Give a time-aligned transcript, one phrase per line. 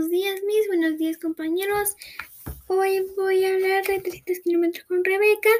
[0.00, 1.94] buenos días, mis buenos días, compañeros.
[2.68, 5.50] Hoy voy a hablar de 300 kilómetros con Rebeca.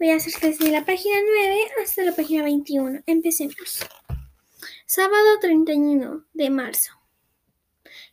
[0.00, 3.02] Voy a hacer desde la página 9 hasta la página 21.
[3.06, 3.86] Empecemos.
[4.84, 6.90] Sábado 31 de marzo.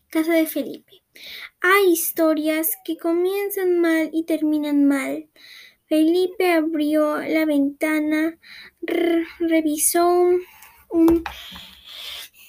[0.09, 1.01] Casa de Felipe.
[1.61, 5.29] Hay historias que comienzan mal y terminan mal.
[5.88, 8.38] Felipe abrió la ventana,
[9.39, 10.29] revisó
[10.89, 11.23] un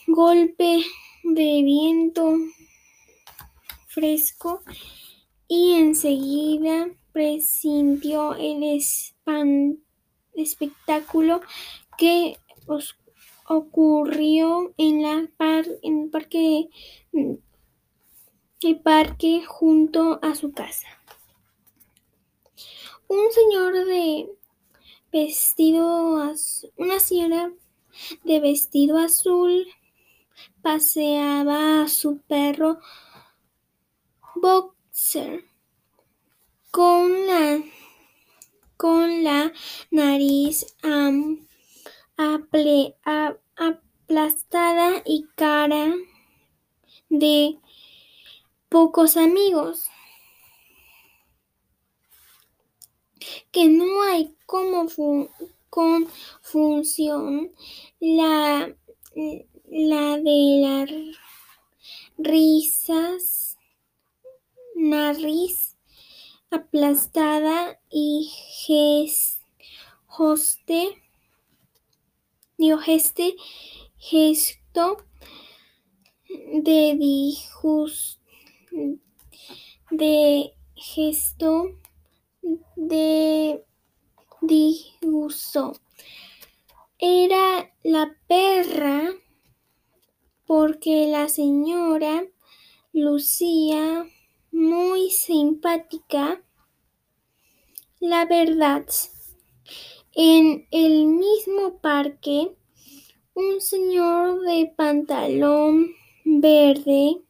[0.07, 0.85] golpe
[1.25, 2.37] de viento
[3.97, 4.63] fresco
[5.49, 8.79] y enseguida presintió el
[10.35, 11.41] espectáculo
[11.97, 12.37] que
[13.49, 15.31] ocurrió en, la
[15.83, 16.69] en el parque,
[18.61, 20.89] el parque junto a su casa.
[23.09, 24.29] Un señor de
[25.11, 27.51] vestido azul, una señora
[28.25, 29.67] de vestido azul
[30.61, 32.79] paseaba a su perro
[34.41, 35.45] Boxer
[36.71, 37.63] con la,
[38.77, 39.53] con la
[39.91, 40.67] nariz
[43.57, 45.95] aplastada y cara
[47.09, 47.59] de
[48.69, 49.89] pocos amigos.
[53.51, 54.87] Que no hay como
[55.71, 56.09] con
[56.43, 57.53] función
[57.99, 58.73] la
[59.69, 60.91] la de las
[62.19, 63.56] risas,
[64.77, 65.77] nariz
[66.51, 68.31] aplastada y
[70.07, 71.03] hoste,
[72.79, 73.35] geste,
[73.97, 74.99] gesto
[76.29, 78.21] de disgusto,
[79.91, 81.71] de gesto
[82.77, 83.65] de
[84.43, 85.73] disgusto.
[86.99, 89.11] Era la perra
[90.47, 92.25] porque la señora
[92.93, 94.07] lucía
[94.57, 96.43] muy simpática.
[98.01, 98.87] La verdad,
[100.15, 102.57] en el mismo parque,
[103.35, 107.21] un señor de pantalón verde,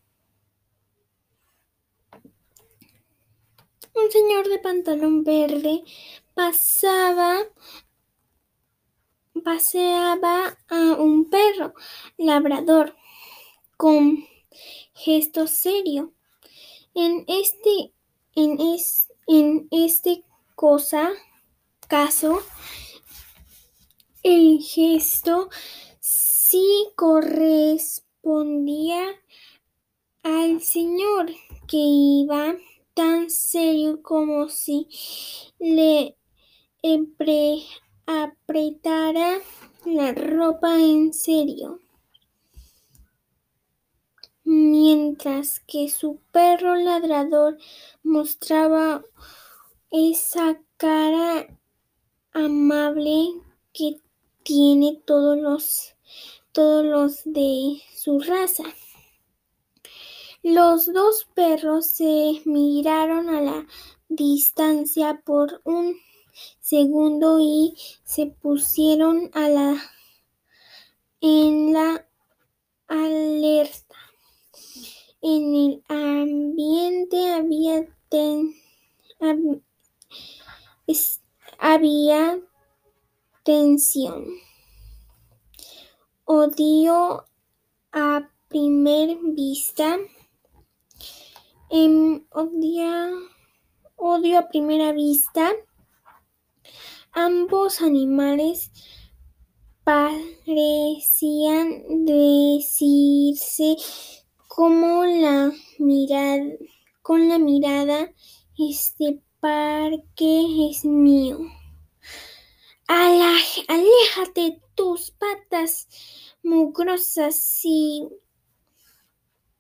[3.93, 5.83] un señor de pantalón verde
[6.35, 7.39] pasaba
[9.43, 11.75] paseaba a un perro
[12.17, 12.95] labrador
[13.77, 14.25] con
[14.95, 16.16] gesto serio.
[16.99, 17.93] En este,
[18.35, 18.59] en
[19.27, 20.25] en este
[20.55, 21.11] cosa,
[21.89, 22.41] caso,
[24.23, 25.51] el gesto
[26.01, 29.09] sí correspondía
[30.23, 31.27] al señor
[31.69, 32.57] que iba
[32.95, 34.89] tan serio como si
[35.59, 36.17] le
[38.07, 39.37] apretara
[39.85, 41.79] la ropa en serio
[44.47, 47.59] mientras que su perro ladrador
[48.05, 49.05] mostraba
[49.91, 51.47] esa cara
[52.33, 53.43] amable
[53.73, 54.01] que
[54.45, 55.97] tiene todos los
[56.53, 58.65] todos los de su raza.
[60.43, 63.67] Los dos perros se miraron a la
[64.09, 65.97] distancia por un
[66.61, 67.75] segundo y
[68.05, 69.77] se pusieron a la
[71.21, 72.07] en la
[72.87, 73.86] alerta.
[75.29, 77.85] En el ambiente había,
[81.59, 82.39] había
[83.43, 84.25] tensión,
[86.27, 87.27] odio
[87.91, 89.99] a primer vista,
[91.71, 95.51] em, odio a primera vista.
[97.11, 98.71] Ambos animales
[99.83, 103.77] parecían decirse
[104.57, 106.43] como la mirada,
[107.03, 108.11] con la mirada,
[108.57, 111.41] este parque es mío.
[112.89, 115.89] aléjate tus patas
[116.43, 118.09] mugrosas y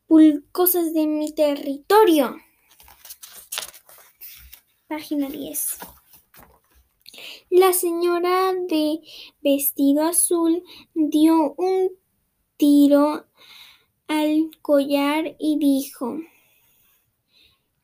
[0.07, 2.35] pulcosas de mi territorio.
[4.89, 5.77] Página 10.
[7.51, 9.01] La señora de
[9.43, 10.65] vestido azul
[10.95, 11.91] dio un
[12.57, 13.27] tiro
[14.09, 16.19] al collar y dijo,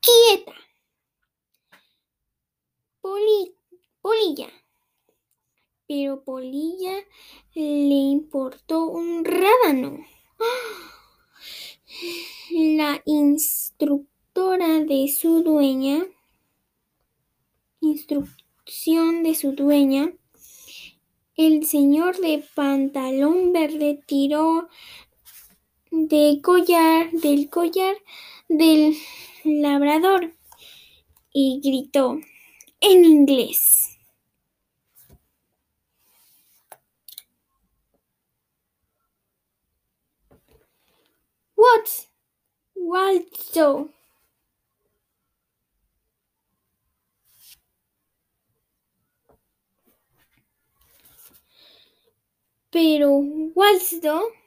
[0.00, 0.52] quieta,
[4.02, 4.48] Polilla.
[5.86, 6.94] Pero Polilla
[7.54, 9.98] le importó un rábano.
[12.50, 16.04] La instructora de su dueña,
[17.80, 20.12] instrucción de su dueña,
[21.36, 24.68] el señor de pantalón verde tiró
[25.92, 27.94] de collar, del collar
[28.48, 28.96] del
[29.44, 30.32] labrador
[31.32, 32.18] y gritó
[32.80, 33.98] en inglés.
[41.56, 42.08] What?
[42.74, 43.90] Waldo.
[52.70, 53.10] Pero
[53.54, 54.41] Waldo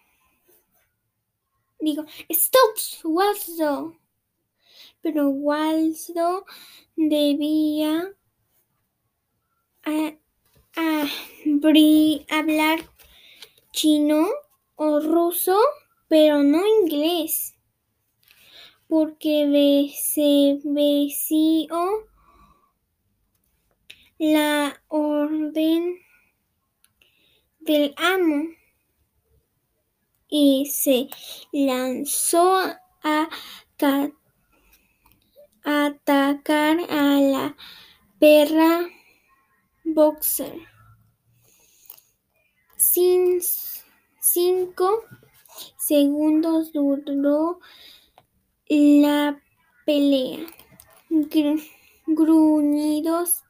[1.86, 3.98] digo, stop, Waldo.
[5.02, 6.46] Pero Waldo
[6.96, 8.12] debía
[12.30, 12.80] hablar
[13.72, 14.28] chino
[14.76, 15.58] o ruso,
[16.08, 17.56] pero no inglés,
[18.88, 22.08] porque se veció
[24.18, 26.00] la orden
[27.60, 28.46] del amo
[30.30, 31.10] y se
[31.52, 32.58] lanzó
[33.04, 33.30] a
[35.64, 37.56] atacar a la
[38.20, 38.88] perra
[39.84, 40.60] boxer.
[42.78, 43.42] Sin
[44.20, 45.04] cinco
[45.78, 47.60] segundos duró
[48.68, 49.40] la
[49.86, 50.48] pelea.
[52.08, 53.44] gruñidos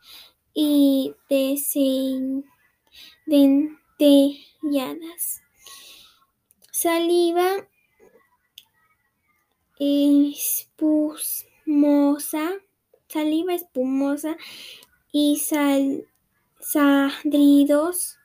[0.54, 1.14] y
[3.26, 5.45] dentelladas.
[6.86, 7.50] Saliva
[9.80, 11.02] espumosa,
[13.08, 14.38] saliva espumosa
[15.12, 16.08] y sal,
[16.60, 18.20] sadridos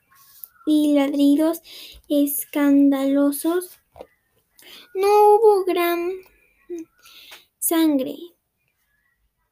[0.67, 1.63] y ladridos
[2.11, 3.81] escandalosos.
[4.95, 6.11] No hubo gran
[7.59, 8.19] sangre,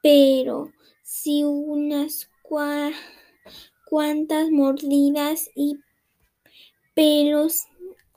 [0.03, 0.71] pero
[1.03, 2.31] sí unas
[3.87, 5.79] cuantas mordidas y
[6.93, 7.69] pelos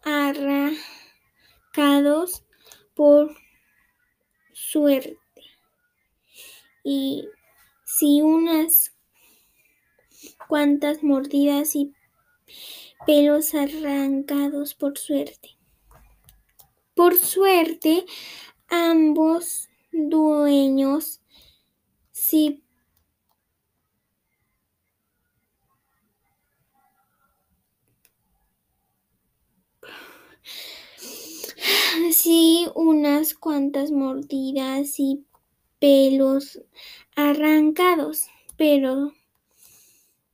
[0.03, 0.77] arrancados
[2.95, 3.35] por
[4.53, 5.19] suerte.
[6.83, 7.27] Y
[7.85, 8.95] si unas
[10.47, 11.93] cuantas mordidas y
[13.05, 15.57] pelos arrancados por suerte.
[16.93, 18.05] Por suerte,
[18.69, 21.21] ambos dueños
[22.11, 22.63] sí
[32.11, 35.25] sí unas cuantas mordidas y
[35.79, 36.61] pelos
[37.15, 38.27] arrancados,
[38.57, 39.13] pero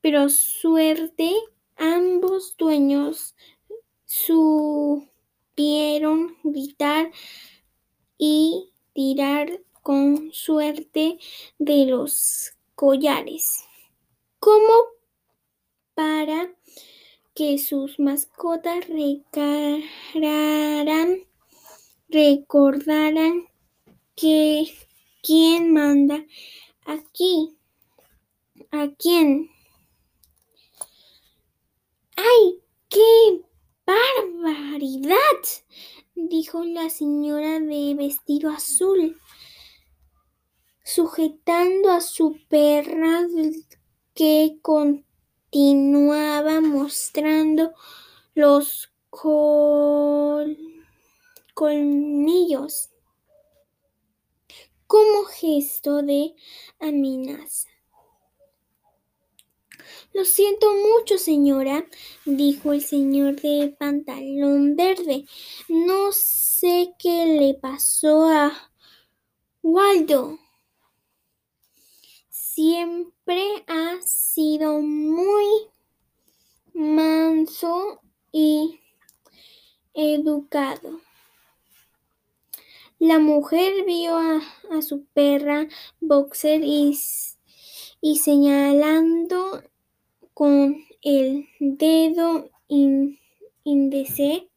[0.01, 1.33] pero suerte
[1.75, 3.35] ambos dueños
[4.05, 5.07] supieron
[6.43, 7.11] gritar
[8.17, 11.19] y tirar con suerte
[11.59, 13.63] de los collares,
[14.39, 14.73] como
[15.93, 16.53] para
[17.33, 18.87] que sus mascotas
[22.09, 23.47] recordaran
[24.15, 24.73] que
[25.21, 26.25] quién manda
[26.85, 27.57] aquí,
[28.71, 29.49] a quién.
[32.15, 33.41] ¡Ay, qué
[33.85, 35.17] barbaridad!
[36.15, 39.19] dijo la señora de vestido azul,
[40.83, 43.27] sujetando a su perra
[44.13, 47.73] que continuaba mostrando
[48.33, 48.91] los
[51.57, 52.91] colmillos
[54.85, 56.35] como gesto de
[56.79, 57.69] amenaza.
[60.13, 61.83] Lo siento mucho, señora,
[62.25, 65.25] dijo el señor de pantalón verde.
[65.67, 68.71] No sé qué le pasó a
[69.63, 70.37] Waldo.
[72.29, 75.47] Siempre ha sido muy
[76.75, 77.99] manso
[78.31, 78.79] y
[79.95, 81.06] educado.
[82.99, 84.41] La mujer vio a,
[84.81, 85.67] su perra
[85.99, 86.97] boxer y,
[88.01, 89.63] y señalando
[90.33, 92.49] con el dedo
[93.63, 94.49] índice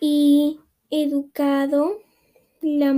[0.00, 1.98] y educado,
[2.60, 2.94] la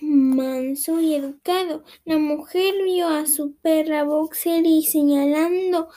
[0.00, 1.84] manso y educado.
[2.04, 5.88] La mujer vio a su perra boxer y señalando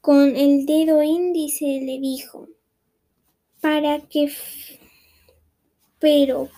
[0.00, 2.48] con el dedo índice le dijo,
[3.60, 4.32] para qué,
[5.98, 6.48] pero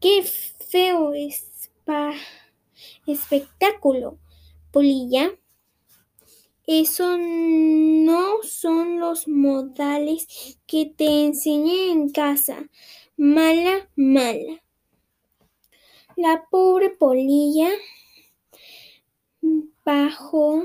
[0.00, 1.70] qué feo es
[3.06, 4.18] espectáculo,
[4.70, 5.30] Polilla.
[6.66, 12.70] Eso no son los modales que te enseñé en casa.
[13.16, 14.62] Mala, mala.
[16.16, 17.68] La pobre polilla
[19.84, 20.64] bajó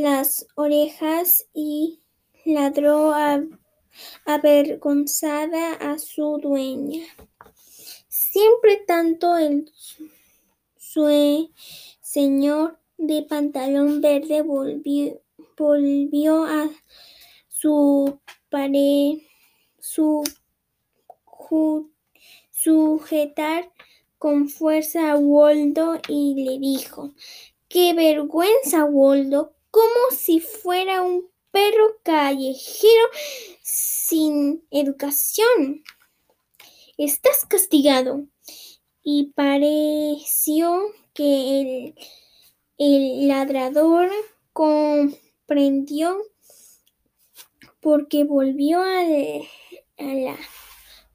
[0.00, 2.00] las orejas y
[2.46, 3.12] ladró
[4.24, 7.04] avergonzada a su dueña.
[8.08, 9.70] Siempre tanto el
[12.00, 15.20] señor de pantalón verde volvió,
[15.58, 16.70] volvió a
[17.48, 18.18] su
[18.48, 19.18] pared,
[19.78, 20.24] su,
[22.50, 23.70] sujetar
[24.16, 27.12] con fuerza a Waldo y le dijo,
[27.68, 29.52] ¡Qué vergüenza, Waldo!
[29.72, 33.08] Como si fuera un perro callejero
[33.62, 35.82] sin educación.
[36.96, 38.28] Estás castigado.
[39.02, 40.80] Y pareció
[41.12, 41.94] que el,
[42.78, 44.08] el ladrador
[44.52, 46.18] comprendió
[47.82, 49.02] porque volvió a,
[49.98, 50.38] la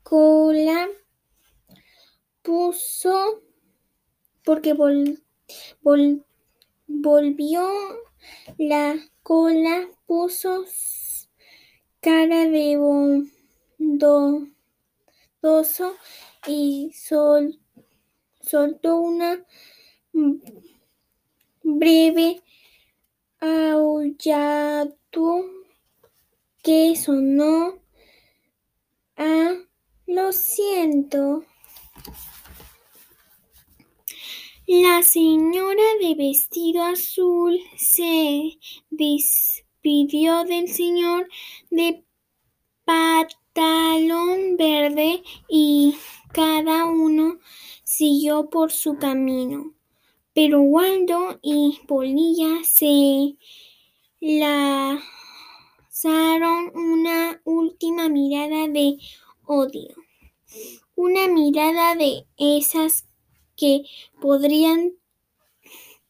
[0.04, 0.90] cola,
[2.42, 3.42] puso,
[4.44, 4.74] porque
[5.82, 7.70] volvió
[8.58, 10.66] la cola, puso
[12.02, 12.78] cara de
[15.42, 15.96] bondoso
[16.48, 16.92] y
[18.42, 19.46] soltó una
[21.64, 22.42] breve
[23.40, 24.98] aullado
[26.64, 27.80] que sonó
[29.16, 29.56] a
[30.06, 31.44] lo siento.
[34.70, 38.60] La señora de vestido azul se
[38.90, 41.30] despidió del señor
[41.70, 42.04] de
[42.84, 45.96] pantalón verde y
[46.34, 47.40] cada uno
[47.86, 49.74] siguió por su camino.
[50.34, 53.38] Pero Waldo y Polilla se
[54.20, 55.02] lanzaron
[56.76, 58.98] una última mirada de
[59.46, 59.96] odio.
[60.96, 63.07] Una mirada de esas
[63.58, 63.84] que
[64.22, 64.94] podrían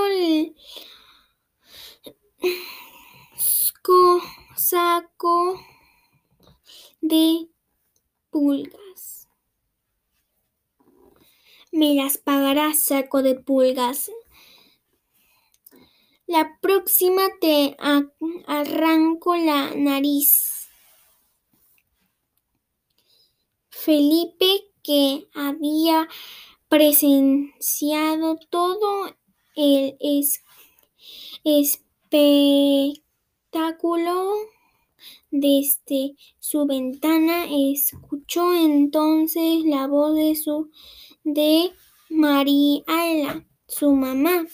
[4.55, 5.59] saco
[7.01, 7.49] de
[8.29, 9.27] pulgas.
[11.71, 14.09] Me las pagarás, saco de pulgas.
[16.31, 17.75] La próxima te
[18.47, 20.69] arranco la nariz.
[23.69, 26.07] Felipe, que había
[26.69, 29.13] presenciado todo
[29.57, 29.97] el
[31.43, 32.95] espectáculo
[35.31, 40.71] desde su ventana, escuchó entonces la voz de su
[41.25, 41.73] de
[42.09, 44.45] María, su mamá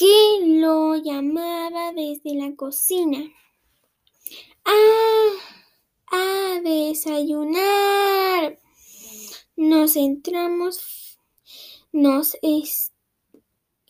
[0.00, 3.22] que lo llamaba desde la cocina.
[4.64, 5.28] ¡Ah!
[6.10, 8.58] ¡A desayunar!
[9.56, 11.18] Nos entramos,
[11.92, 12.34] nos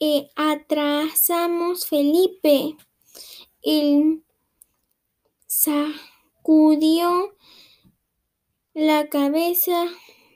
[0.01, 2.77] eh, atrasamos, Felipe.
[3.63, 4.25] Él
[5.47, 7.37] sacudió
[8.75, 9.87] la cabeza,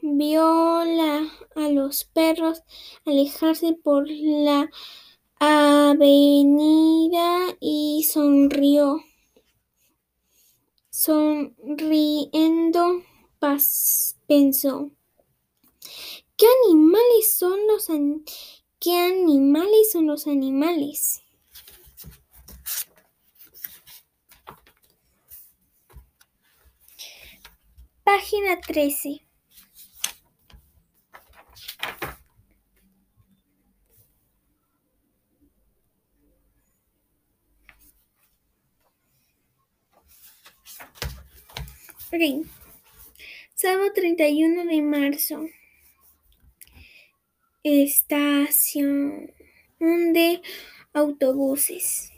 [0.02, 2.62] vio a los perros
[3.04, 4.70] alejarse por la
[5.44, 9.02] avenida y sonrió.
[10.90, 13.02] Sonriendo
[14.26, 14.90] pensó,
[16.36, 17.90] ¿qué animales son los
[18.78, 21.20] qué animales son los animales?
[28.04, 29.26] Página 13.
[42.14, 42.46] Ok.
[43.56, 45.48] Sábado 31 de marzo.
[47.64, 49.32] Estación
[49.80, 50.40] de
[50.92, 52.12] autobuses.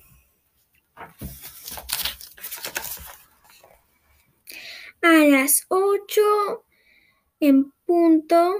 [5.00, 6.64] A las 8
[7.40, 8.54] en punto,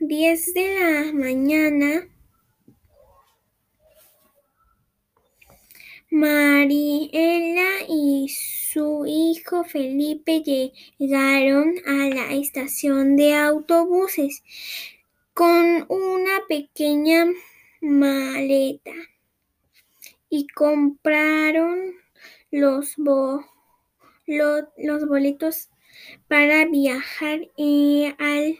[0.00, 2.13] 10 de la mañana,
[6.14, 10.44] Mariela y su hijo Felipe
[10.96, 14.44] llegaron a la estación de autobuses
[15.32, 17.26] con una pequeña
[17.80, 18.92] maleta
[20.30, 21.94] y compraron
[22.52, 22.94] los,
[24.26, 25.68] los boletos
[26.28, 28.58] para viajar eh, al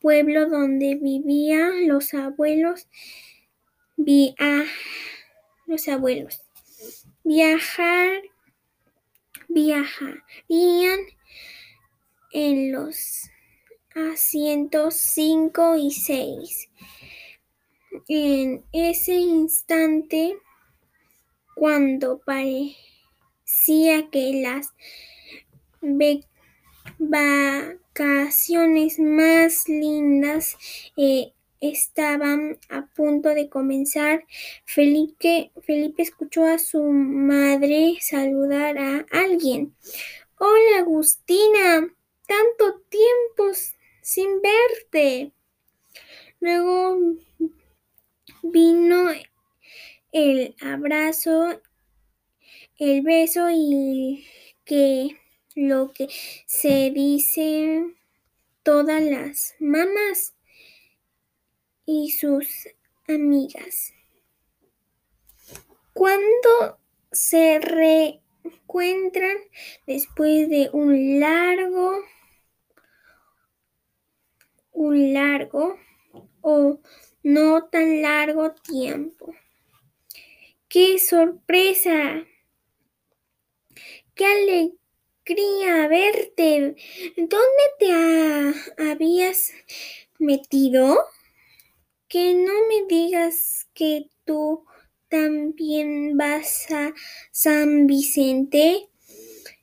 [0.00, 2.88] pueblo donde vivían los abuelos.
[5.66, 6.43] los abuelos.
[7.24, 8.20] Viajar
[9.48, 11.00] viajarían
[12.32, 13.30] en los
[13.94, 16.68] asientos 5 y 6.
[18.08, 20.36] En ese instante,
[21.54, 22.76] cuando parecía
[24.10, 24.74] que las
[26.98, 30.58] vacaciones más lindas
[30.98, 31.32] eh,
[31.70, 34.24] estaban a punto de comenzar,
[34.64, 39.74] Felipe, Felipe escuchó a su madre saludar a alguien.
[40.38, 41.88] Hola, Agustina,
[42.26, 43.52] tanto tiempo
[44.02, 45.32] sin verte.
[46.40, 46.98] Luego
[48.42, 49.10] vino
[50.12, 51.60] el abrazo,
[52.78, 54.26] el beso y
[54.64, 55.18] que
[55.54, 56.08] lo que
[56.46, 57.94] se dice
[58.62, 60.33] todas las mamás
[61.86, 62.68] y sus
[63.08, 63.92] amigas.
[65.92, 66.78] Cuando
[67.12, 69.36] se reencuentran
[69.86, 71.98] después de un largo,
[74.72, 75.78] un largo
[76.40, 76.80] o
[77.22, 79.34] no tan largo tiempo.
[80.68, 82.24] ¡Qué sorpresa!
[84.14, 86.76] ¡Qué alegría verte!
[87.16, 87.92] ¿Dónde te
[88.82, 89.52] habías
[90.18, 90.98] metido?
[92.08, 94.64] Que no me digas que tú
[95.08, 96.92] también vas a
[97.30, 98.88] San Vicente.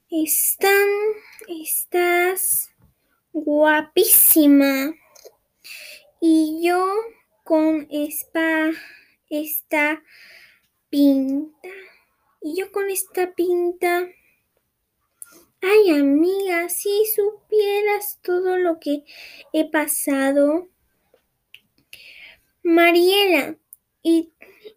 [0.09, 0.87] Están,
[1.47, 2.71] estás
[3.33, 4.93] guapísima.
[6.19, 6.87] Y yo
[7.43, 8.71] con esta,
[9.29, 10.03] esta
[10.89, 11.69] pinta.
[12.41, 14.07] Y yo con esta pinta.
[15.61, 19.03] Ay, amiga, si supieras todo lo que
[19.53, 20.69] he pasado.
[22.63, 23.57] Mariela
[24.03, 24.33] y,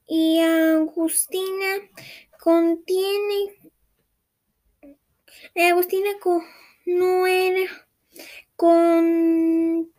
[0.06, 1.90] y Agustina
[2.38, 3.54] contiene.
[5.56, 6.10] Agustina
[6.86, 7.68] no era.
[8.56, 9.94] Continuaron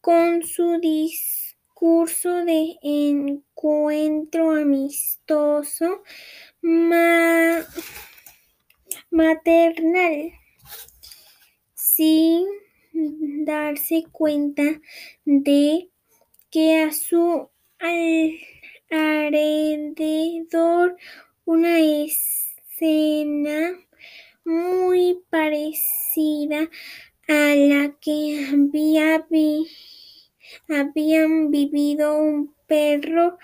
[0.00, 6.02] con su discurso de encuentro amistoso
[9.10, 10.32] maternal
[11.74, 12.46] sin
[13.44, 14.62] darse cuenta
[15.24, 15.88] de
[16.50, 17.48] que a su
[18.90, 20.96] alrededor
[21.44, 23.78] una escena
[24.44, 26.68] muy parecida
[27.28, 29.26] a la que había
[30.68, 33.38] habían vivido un perro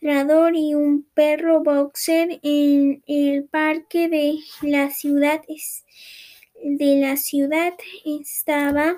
[0.00, 5.42] ladrador y un perro boxer en el parque de la ciudad
[6.62, 8.96] de la ciudad estaba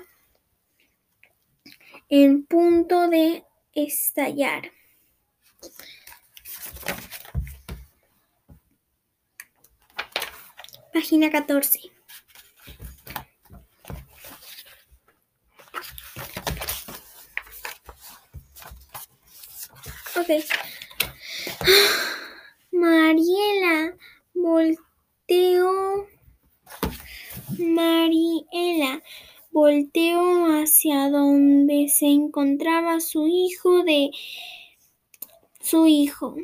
[2.09, 4.71] en punto de estallar.
[10.93, 11.79] Página 14.
[20.15, 20.29] Ok.
[22.71, 23.97] Mariela
[24.33, 26.14] volteó.
[27.59, 29.03] Mariela
[29.51, 34.09] volteó hacia donde se encontraba su hijo de
[35.61, 36.35] su hijo.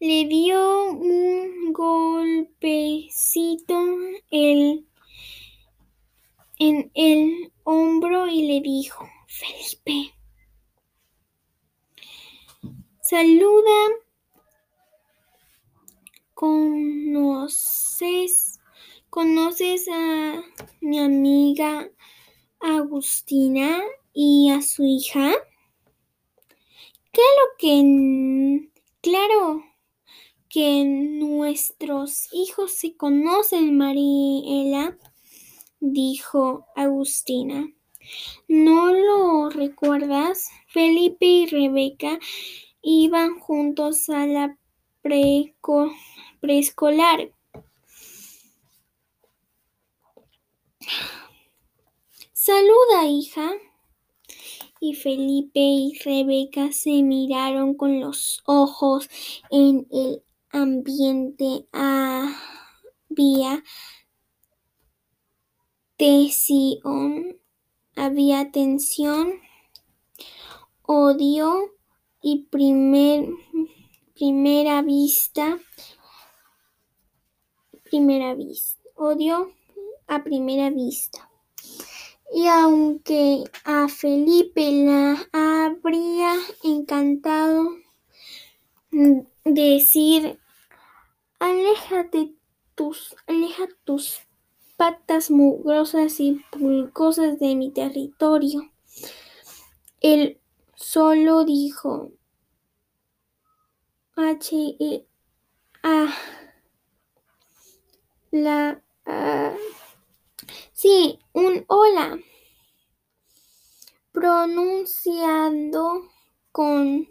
[0.00, 3.78] Le dio un golpecito
[4.30, 4.86] en
[6.58, 10.14] el hombro y le dijo, Felipe,
[13.00, 13.88] saluda,
[16.34, 18.51] conoces,
[19.12, 20.42] conoces a
[20.80, 21.86] mi amiga
[22.60, 23.78] Agustina
[24.14, 25.34] y a su hija.
[27.10, 28.70] Claro que,
[29.02, 29.62] claro
[30.48, 34.96] que nuestros hijos se conocen, Mariela,
[35.78, 37.70] dijo Agustina.
[38.48, 40.48] ¿No lo recuerdas?
[40.68, 42.18] Felipe y Rebeca
[42.80, 44.56] iban juntos a la
[46.40, 47.30] preescolar.
[52.32, 53.52] Saluda, hija.
[54.80, 59.08] Y Felipe y Rebeca se miraron con los ojos
[59.50, 61.68] en el ambiente.
[61.72, 63.62] Había
[65.96, 67.38] tensión,
[67.94, 69.34] había tensión,
[70.82, 71.76] odio
[72.20, 73.28] y primer,
[74.14, 75.60] primera vista,
[77.84, 79.52] primera vista, odio
[80.14, 81.30] a primera vista.
[82.34, 87.70] Y aunque a Felipe la habría encantado
[89.44, 90.38] decir,
[91.38, 92.34] aléjate
[92.74, 94.20] tus, aleja tus
[94.76, 98.70] patas mugrosas y pulgosas de mi territorio.
[100.00, 100.40] Él
[100.74, 102.12] solo dijo
[104.16, 105.06] H E
[105.82, 106.14] A
[108.30, 108.82] la
[110.72, 112.18] sí, un hola.
[114.12, 116.08] Pronunciando
[116.52, 117.08] con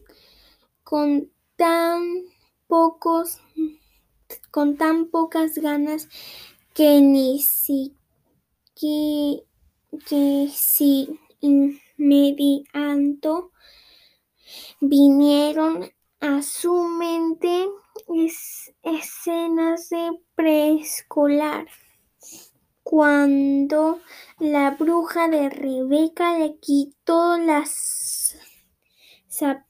[0.84, 2.04] con tan
[2.68, 3.40] pocos
[4.52, 6.08] con tan pocas ganas
[6.74, 7.96] que ni si
[8.76, 9.44] que,
[10.08, 13.52] que si inmediato
[14.80, 17.68] vinieron a su mente
[18.84, 21.68] escenas de preescolar
[22.92, 24.02] cuando
[24.38, 28.36] la bruja de Rebeca le quitó las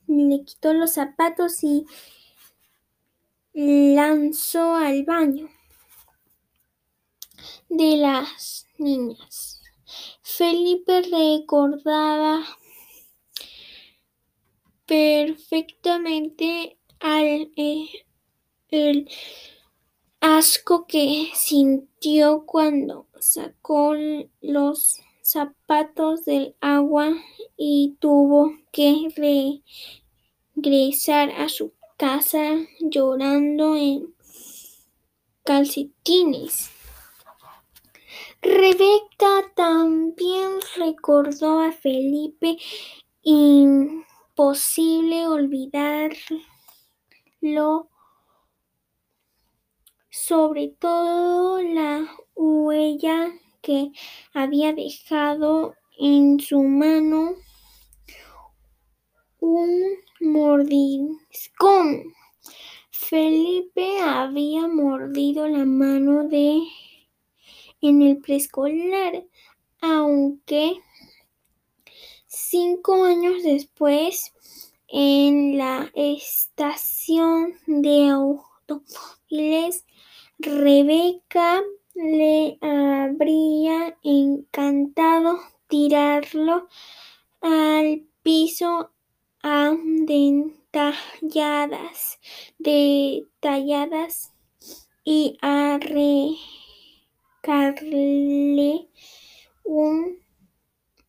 [0.08, 1.86] le quitó los zapatos y
[3.54, 5.48] lanzó al baño
[7.70, 9.62] de las niñas.
[10.24, 12.44] Felipe recordaba
[14.88, 17.88] perfectamente al, eh,
[18.70, 19.08] el
[20.22, 23.94] asco que sintió cuando sacó
[24.40, 27.12] los zapatos del agua
[27.58, 29.08] y tuvo que
[30.56, 34.14] regresar a su casa llorando en
[35.44, 36.70] calcetines.
[38.42, 42.58] Rebeca también recordó a Felipe
[43.22, 44.08] imposible
[45.28, 46.32] olvidarlo,
[50.12, 53.92] sobre todo la huella que
[54.34, 57.36] había dejado en su mano
[59.40, 59.70] un
[60.20, 62.14] mordiscón.
[62.92, 66.62] Felipe había mordido la mano de
[67.82, 69.26] en el preescolar,
[69.82, 70.76] aunque
[72.28, 74.34] cinco años después,
[74.88, 79.86] en la estación de automóviles,
[80.44, 81.62] Rebeca
[81.94, 86.68] le habría encantado tirarlo
[87.42, 88.90] al piso
[89.44, 89.76] a
[90.08, 90.98] dentalladas,
[92.58, 94.34] detalladas
[95.04, 96.40] y arrancarle
[99.64, 100.18] un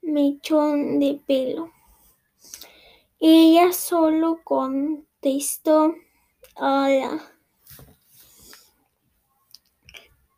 [0.02, 1.72] mechón de pelo.
[3.18, 5.94] Ella solo contestó
[6.56, 7.32] hola.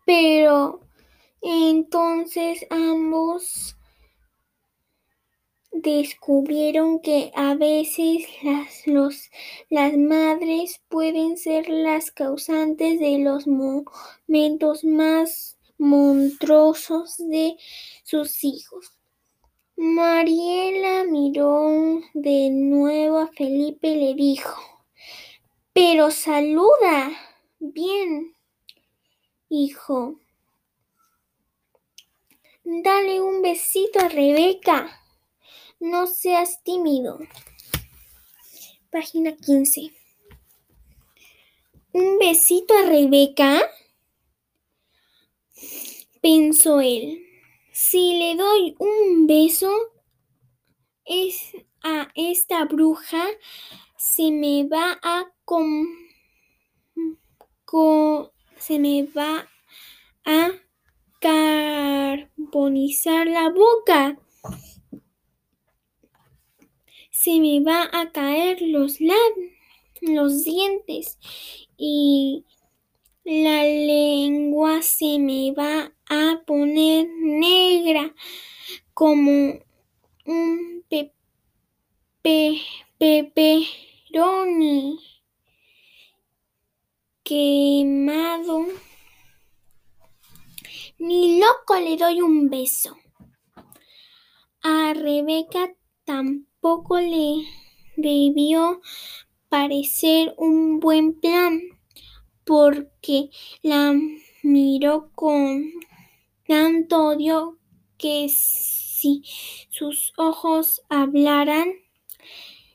[0.04, 0.80] Pero
[1.40, 3.76] entonces ambos
[5.72, 9.30] descubrieron que a veces las,
[9.68, 17.56] las madres pueden ser las causantes de los momentos más monstruosos de
[18.04, 18.92] sus hijos.
[19.76, 24.60] Mariela miró de nuevo a Felipe y le dijo,
[25.72, 27.10] pero saluda.
[27.58, 28.33] Bien,
[29.54, 30.18] hijo.
[32.64, 35.00] Dale un besito a Rebeca.
[35.78, 37.18] No seas tímido.
[38.90, 39.92] Página 15.
[41.92, 43.60] ¿Un besito a Rebeca?
[46.20, 47.24] Pensó él.
[47.72, 49.70] Si le doy un beso
[51.04, 53.24] es a esta bruja,
[53.96, 55.86] se me va a com,
[58.66, 59.46] se me va
[60.24, 60.52] a
[61.20, 64.18] carbonizar la boca.
[67.10, 68.96] Se me va a caer los
[70.00, 71.18] los dientes
[71.76, 72.46] y
[73.24, 78.14] la lengua se me va a poner negra
[78.94, 79.58] como
[80.24, 81.12] un pepe,
[82.96, 85.13] pepperoni
[87.24, 88.66] quemado.
[90.98, 92.96] Ni loco le doy un beso.
[94.62, 97.46] A Rebeca tampoco le
[97.96, 98.80] debió
[99.48, 101.60] parecer un buen plan,
[102.44, 103.30] porque
[103.62, 103.94] la
[104.42, 105.70] miró con
[106.46, 107.58] tanto odio
[107.96, 109.22] que si
[109.70, 111.72] sus ojos hablaran,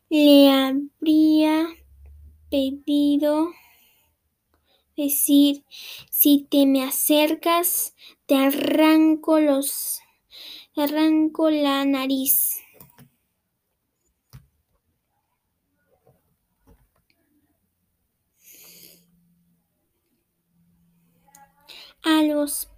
[0.09, 1.67] le habría
[2.49, 3.51] pedido
[4.99, 5.63] decir,
[6.11, 10.01] si te me acercas, te arranco los,
[10.75, 12.57] te arranco la nariz.
[22.03, 22.69] A los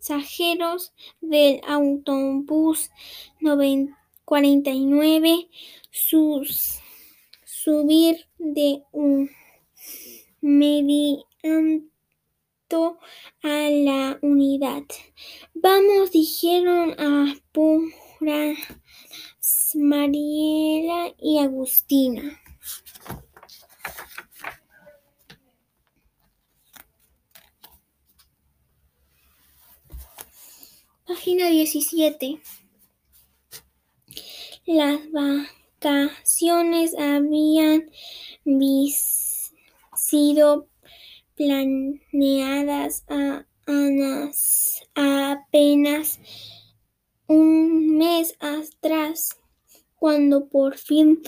[0.00, 2.90] pasajeros del autobús
[4.24, 5.48] 49
[5.90, 6.80] sus,
[7.44, 9.30] subir de un
[10.44, 11.24] mediante
[13.42, 14.82] a la unidad.
[15.54, 18.54] Vamos, dijeron a Pura
[19.74, 22.40] Mariela y Agustina.
[31.06, 32.40] Página 17.
[34.66, 37.90] Las vacaciones habían
[40.04, 40.68] sido
[41.34, 43.46] planeadas a
[44.94, 46.20] apenas
[47.26, 49.30] un mes atrás,
[49.96, 51.22] cuando por fin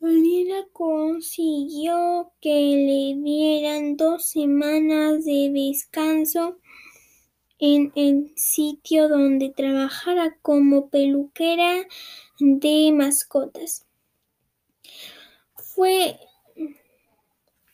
[0.00, 6.58] Mariela consiguió que le dieran dos semanas de descanso
[7.58, 11.86] en el sitio donde trabajara como peluquera
[12.38, 13.86] de mascotas.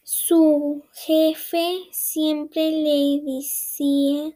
[0.04, 4.32] Su jefe siempre le decía,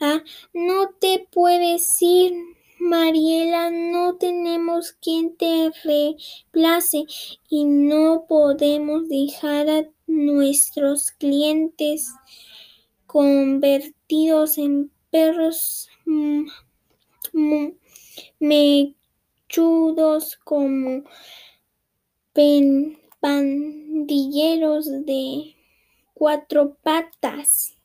[0.00, 2.34] ah, no te puedes ir,
[2.78, 7.06] Mariela, no tenemos quien te reemplace
[7.48, 12.06] y no podemos dejar a nuestros clientes
[13.06, 15.88] convertidos en perros
[18.38, 21.02] mechudos como
[23.20, 25.56] pandilleros de
[26.14, 27.76] cuatro patas.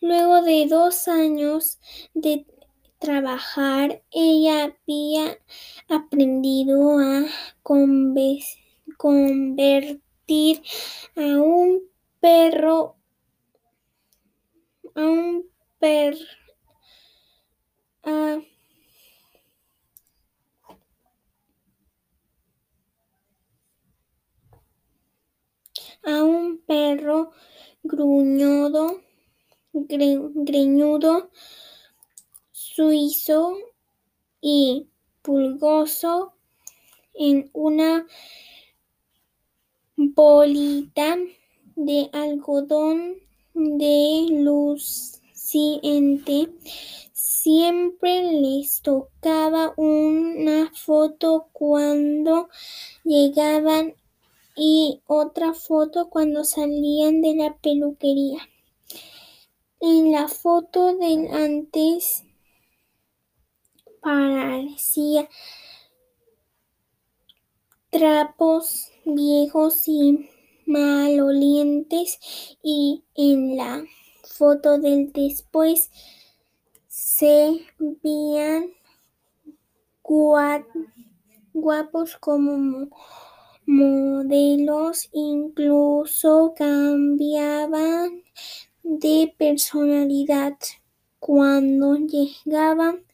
[0.00, 1.78] Luego de dos años
[2.14, 2.46] de
[2.98, 5.38] trabajar, ella había
[5.88, 7.26] aprendido a
[7.62, 8.44] convertir
[11.16, 11.82] a un
[12.20, 12.96] perro
[14.94, 16.18] a un perro
[18.02, 18.38] a,
[26.04, 27.32] a un perro
[27.82, 29.00] gruñudo,
[29.72, 31.30] greñudo,
[32.52, 33.56] suizo
[34.40, 34.88] y
[35.22, 36.34] pulgoso
[37.14, 38.06] en una
[39.96, 41.18] bolita
[41.76, 43.16] de algodón
[43.54, 45.28] de luciente.
[47.12, 52.48] Siempre les tocaba una foto cuando
[53.04, 53.94] llegaban
[54.56, 58.40] y otra foto cuando salían de la peluquería.
[59.80, 62.24] En la foto del antes
[64.00, 65.28] parecía
[67.90, 70.28] trapos viejos y
[70.66, 72.18] malolientes
[72.62, 73.84] y en la
[74.22, 75.90] foto del después
[76.86, 78.70] se veían
[81.52, 82.88] guapos como
[83.70, 88.22] modelos, incluso cambiaban
[88.82, 90.58] de personalidad.
[91.20, 93.04] Cuando llegaban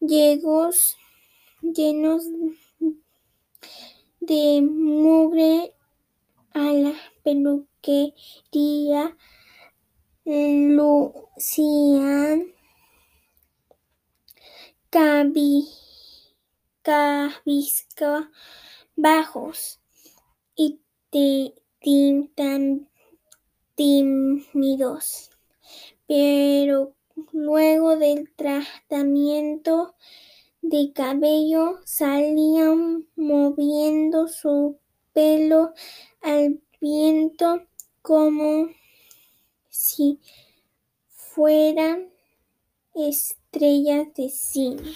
[0.00, 0.96] llegos
[1.62, 2.24] llenos
[4.20, 5.74] de mugre
[6.52, 9.16] a la peluquería
[10.74, 11.74] lucían
[14.90, 15.70] cabizca
[18.96, 19.80] bajos
[20.56, 20.80] y
[23.74, 25.30] tímidos,
[26.06, 26.94] pero
[27.32, 29.94] luego del tratamiento
[30.62, 34.78] de cabello salían moviendo su
[35.12, 35.72] pelo
[36.22, 37.66] al viento
[38.02, 38.68] como
[39.68, 40.20] si
[41.08, 42.10] fueran
[42.94, 44.92] estrellas de cine.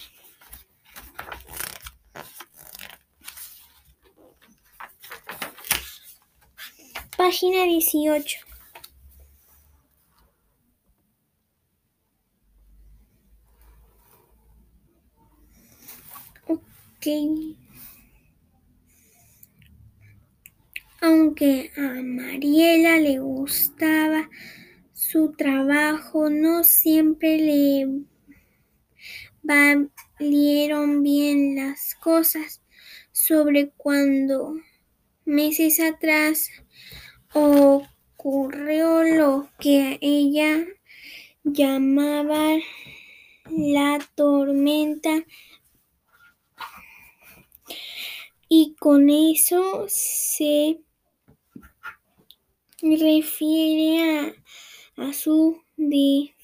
[7.28, 8.38] Página 18.
[16.46, 17.06] Ok.
[21.02, 24.30] Aunque a Mariela le gustaba
[24.94, 28.04] su trabajo, no siempre le
[29.42, 32.62] valieron bien las cosas.
[33.12, 34.54] Sobre cuando
[35.26, 36.48] meses atrás
[37.34, 40.64] ocurrió lo que ella
[41.44, 42.56] llamaba
[43.50, 45.24] la tormenta.
[48.48, 50.80] Y con eso se
[52.80, 54.34] refiere
[54.96, 56.34] a, su di-